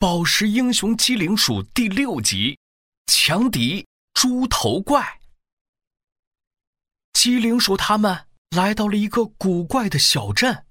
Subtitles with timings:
[0.00, 2.58] 宝石英雄机灵鼠第六集：
[3.06, 5.20] 强敌猪头怪。
[7.12, 8.24] 机灵鼠他们
[8.56, 10.64] 来到了一个古怪的小镇，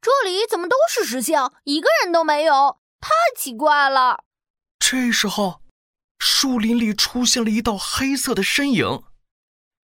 [0.00, 2.80] 这里怎么都是石像，一个人都没有？
[3.00, 4.24] 太奇怪了！
[4.80, 5.62] 这时候，
[6.18, 9.04] 树林里出现了一道黑色的身影，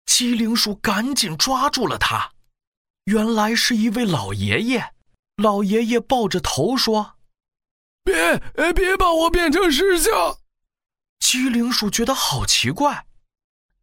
[0.06, 2.32] 机灵鼠赶紧抓住了他。
[3.04, 4.94] 原来是一位老爷爷，
[5.36, 7.18] 老爷爷抱着头说。
[8.02, 10.38] 别，别把我变成石像！
[11.18, 13.06] 机灵鼠觉得好奇怪。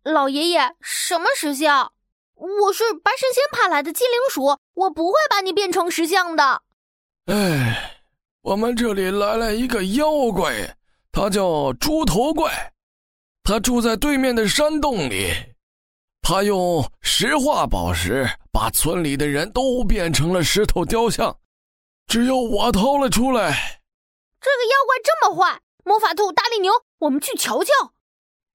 [0.03, 1.93] 老爷爷，什么石像？
[2.33, 6.61] 我是白神仙派来的机灵鼠，我不会把你变成石像的。
[7.25, 8.01] 哎，
[8.41, 10.77] 我们这里来了一个妖怪，
[11.11, 12.73] 他叫猪头怪，
[13.43, 15.33] 他住在对面的山洞里，
[16.21, 21.37] 他用石化宝石把村里的人都变成了石头雕像，
[22.07, 23.81] 只有我逃了出来。
[24.39, 27.71] 这个妖怪这么坏，魔法兔、大力牛，我们去瞧瞧。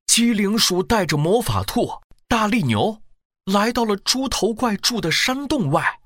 [0.07, 3.02] 机灵鼠带着魔法兔、大力牛
[3.47, 6.01] 来到了猪头怪住的山洞外。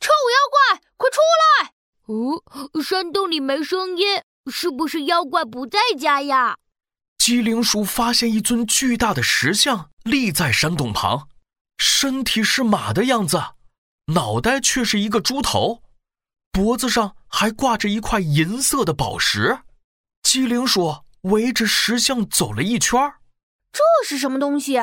[0.00, 1.72] 臭妖怪，快出来！
[2.06, 6.58] 哦，山洞里没声音，是不是妖怪不在家呀？
[7.16, 11.28] 机灵鼠发现一尊巨大的石像立在山洞旁，
[11.78, 13.42] 身体是马的样子，
[14.12, 15.82] 脑袋却是一个猪头。
[16.52, 19.58] 脖子上还挂着一块银色的宝石，
[20.22, 23.12] 机灵鼠围着石像走了一圈
[23.72, 24.80] 这是什么东西？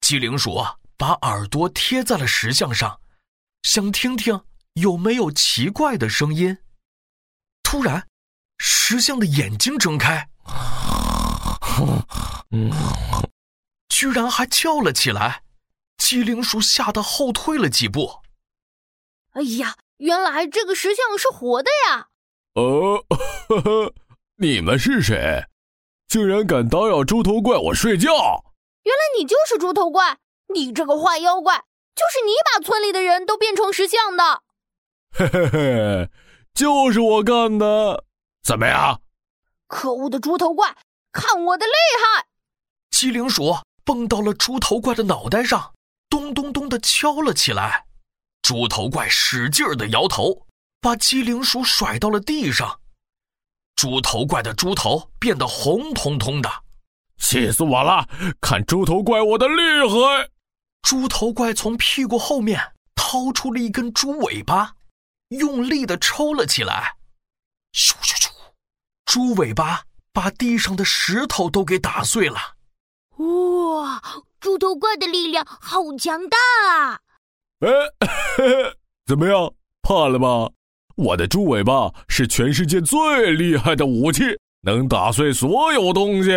[0.00, 0.60] 机灵鼠
[0.96, 3.00] 把耳朵贴在了石像上，
[3.62, 6.58] 想听听有没有奇怪的声音。
[7.62, 8.08] 突然，
[8.58, 10.28] 石像的眼睛睁开，
[13.88, 15.44] 居然还叫了起来。
[15.96, 18.20] 机灵鼠吓得后退了几步。
[19.34, 19.76] 哎呀！
[19.98, 22.08] 原来这个石像是活的呀！
[22.54, 23.04] 呃，
[23.48, 23.94] 呵呵，
[24.36, 25.46] 你们是谁？
[26.06, 28.44] 竟然敢打扰猪头怪我睡觉！
[28.84, 30.18] 原来你就是猪头怪！
[30.54, 34.42] 你这个坏妖怪，就是你把村里的人都变成石像的！
[35.12, 36.10] 嘿嘿嘿，
[36.54, 38.04] 就是我干的！
[38.42, 39.02] 怎么样？
[39.66, 40.76] 可恶的猪头怪，
[41.12, 42.26] 看我的厉害！
[42.90, 45.74] 机灵鼠蹦到了猪头怪的脑袋上，
[46.08, 47.87] 咚咚咚的敲了起来。
[48.42, 50.46] 猪头怪使劲的摇头，
[50.80, 52.80] 把机灵鼠甩到了地上。
[53.76, 56.50] 猪头怪的猪头变得红彤彤的，
[57.18, 58.08] 气死我了！
[58.40, 60.30] 看猪头怪我的厉害！
[60.82, 64.74] 猪头怪从屁股后面掏出了一根猪尾巴，
[65.28, 66.96] 用力的抽了起来。
[67.72, 68.30] 咻咻咻！
[69.04, 72.56] 猪尾巴把地上的石头都给打碎了。
[73.18, 74.02] 哇，
[74.40, 76.38] 猪头怪的力量好强大
[76.72, 77.00] 啊！
[77.60, 77.70] 哎，
[79.06, 79.52] 怎么样？
[79.82, 80.52] 怕了吧？
[80.96, 86.30] 我的猪尾巴是全世界最厉害的武器，能打碎所有东西。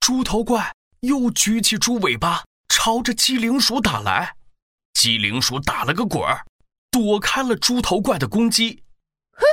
[0.00, 4.36] 猪头怪又举起猪尾巴，朝着机灵鼠打来。
[4.92, 6.44] 机灵鼠打了个滚儿，
[6.90, 8.82] 躲开了猪头怪的攻击。
[9.32, 9.44] 哼，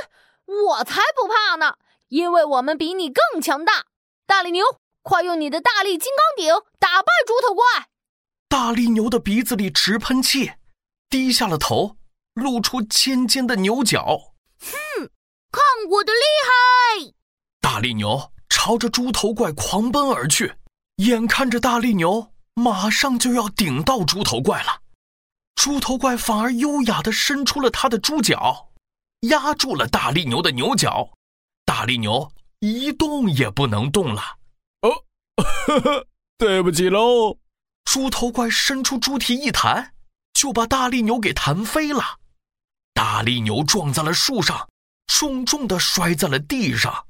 [0.66, 1.76] 我才不怕呢，
[2.08, 3.84] 因为我们比你更强大。
[4.26, 4.64] 大力牛，
[5.02, 7.88] 快用你的大力金刚顶打败猪头怪！
[8.48, 10.52] 大力牛的鼻子里直喷气。
[11.12, 11.98] 低下了头，
[12.32, 14.32] 露出尖尖的牛角。
[14.58, 15.10] 哼，
[15.52, 17.12] 看我的厉害！
[17.60, 20.54] 大力牛朝着猪头怪狂奔而去，
[20.96, 24.80] 眼看着大力牛马上就要顶到猪头怪了，
[25.54, 28.70] 猪头怪反而优雅地伸出了他的猪脚，
[29.28, 31.10] 压住了大力牛的牛角。
[31.66, 34.22] 大力牛一动也不能动了。
[34.80, 35.04] 哦，
[35.66, 36.06] 呵呵，
[36.38, 37.36] 对不起喽。
[37.84, 39.92] 猪头怪伸出猪蹄一弹。
[40.32, 42.18] 就把大力牛给弹飞了，
[42.92, 44.68] 大力牛撞在了树上，
[45.06, 47.06] 重重的摔在了地上。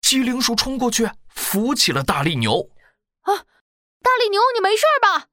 [0.00, 2.70] 机灵鼠冲过去扶起了大力牛。
[3.22, 3.36] 啊，
[4.00, 5.26] 大力牛，你没事吧？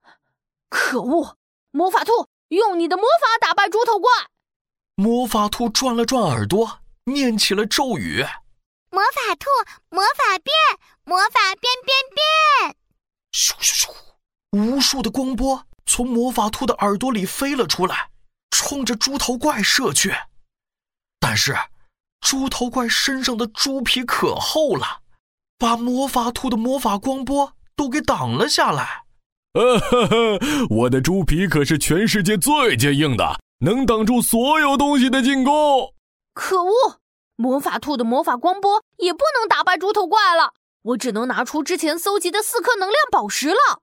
[0.69, 1.38] 可恶！
[1.71, 4.11] 魔法兔，用你的魔法打败猪头怪。
[4.95, 8.25] 魔法兔转了转耳朵，念起了咒语：
[8.89, 9.47] 魔法兔，
[9.89, 10.56] 魔法变，
[11.03, 12.75] 魔法变变变。
[13.31, 13.94] 咻咻咻，
[14.51, 15.65] 无数的光波。
[15.85, 18.09] 从魔法兔的耳朵里飞了出来，
[18.51, 20.13] 冲着猪头怪射去。
[21.19, 21.55] 但是，
[22.21, 24.99] 猪头怪身上的猪皮可厚了，
[25.57, 29.03] 把魔法兔的魔法光波都给挡了下来。
[29.53, 30.39] 呃呵呵，
[30.69, 35.93] 我的猪皮可是全世界最坚硬的，能挡住所有东西的进攻。
[36.33, 36.99] 可恶！
[37.37, 43.81] 魔法兔的魔法光波也不能打败猪头怪了，我只能拿出之前搜集的四颗能量宝石了。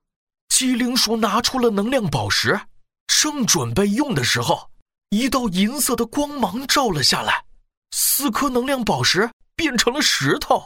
[0.53, 2.59] 机灵鼠拿出了能量宝石，
[3.07, 4.69] 正准备用的时候，
[5.09, 7.43] 一道银色的光芒照了下来，
[7.89, 9.27] 四颗能量宝石
[9.57, 10.57] “变成了石头。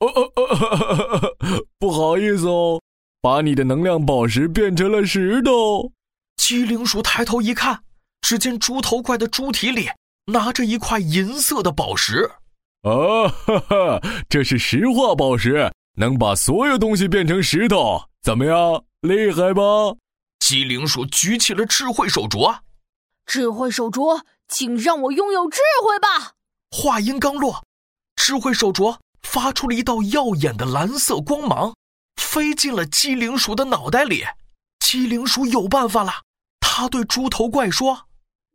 [0.00, 1.36] 哦哦哦，
[1.78, 2.80] 不好意思哦，
[3.20, 5.92] 把你的能量宝石变成了石头。
[6.38, 7.78] 机灵鼠抬头一看，
[8.22, 9.90] 只见猪头怪的猪蹄里
[10.24, 12.30] 拿着一块银色的宝石。
[12.80, 18.82] 啊哈哈，这是石化宝石，能把所有东西变成石头，怎么样？
[19.04, 19.62] 厉害吧？
[20.38, 22.60] 机灵鼠举起了智慧手镯。
[23.26, 26.32] 智慧手镯，请让我拥有智慧吧！
[26.70, 27.66] 话音刚落，
[28.16, 31.74] 智慧手镯发出了一道耀眼的蓝色光芒，
[32.16, 34.24] 飞进了机灵鼠的脑袋里。
[34.80, 36.22] 机灵鼠有办法了，
[36.58, 38.06] 他对猪头怪说：“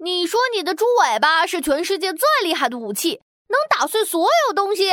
[0.04, 4.90] 你说你的猪尾巴是全世界最厉害的武器，能打碎所有东西？”“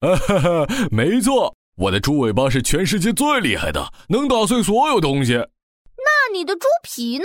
[0.00, 5.34] 哈哈，没错，我的猪尾巴是全世界最厉害的，能打碎所有东西。
[5.96, 7.24] ”“那你的猪皮呢？”“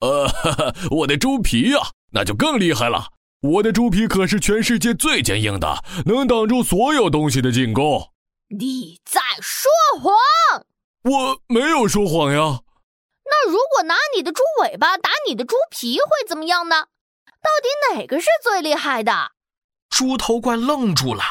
[0.00, 1.78] 呃，哈哈，我的猪皮呀，
[2.12, 3.06] 那就更厉害了。
[3.40, 8.10] 我的猪皮可是全世界最坚硬的，能挡住所有东西的进攻。
[8.58, 9.70] ”“你在说
[10.00, 10.66] 谎。”
[11.04, 12.60] 我没有说谎呀。
[13.24, 16.88] 那如果拿你的猪尾巴打你的猪皮会怎么样呢？
[17.42, 19.32] 到底哪个是最厉害的？
[19.88, 21.22] 猪头怪愣住了，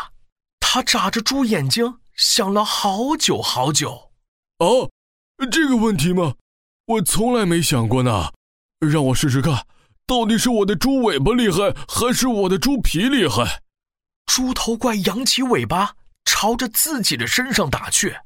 [0.59, 4.11] 他眨着猪眼睛想了好久好久。
[4.59, 4.89] 哦，
[5.51, 6.35] 这个问题吗？
[6.85, 8.31] 我从来没想过呢。
[8.79, 9.65] 让我试试看，
[10.05, 13.61] 到底是我的猪尾巴厉害，还是我的猪皮厉害？
[14.25, 18.17] 猪头怪扬起尾巴，朝着自己的身上打去。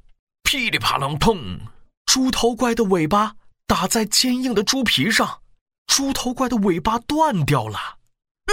[0.43, 1.59] 噼里啪啦，砰！
[2.05, 3.35] 猪头怪的尾巴
[3.67, 5.41] 打在坚硬的猪皮上，
[5.87, 7.97] 猪头怪的尾巴断掉了。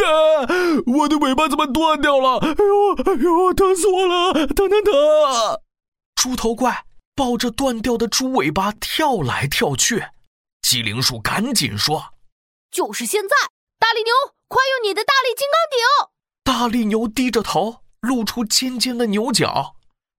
[0.00, 0.46] 啊！
[0.86, 2.38] 我的尾巴怎么断掉了？
[2.38, 4.32] 哎呦，哎呦，疼死我了！
[4.46, 4.92] 疼疼疼！
[6.16, 6.84] 猪头怪
[7.14, 10.04] 抱着断掉的猪尾巴跳来跳去。
[10.62, 12.14] 机灵鼠赶紧说
[12.70, 13.36] ：“就是现在！
[13.78, 14.12] 大力牛，
[14.48, 15.78] 快用你的大力金刚顶！”
[16.44, 19.76] 大力牛低着头，露出尖尖的牛角。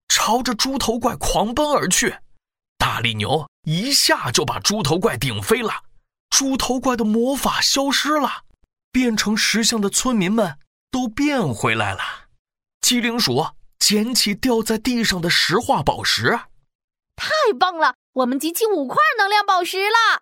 [0.10, 2.16] 朝着猪头怪狂奔而去，
[2.78, 5.74] 大力牛一下就把猪头怪顶飞了。
[6.30, 8.44] 猪头怪的魔法消失了，
[8.94, 10.58] 变成石像的村民们
[10.92, 12.00] 都变回来了。
[12.80, 13.48] 机灵鼠
[13.80, 16.40] 捡起掉在地上的石化宝石，
[17.16, 17.96] 太棒了！
[18.14, 20.22] 我们集齐五块能量宝石了。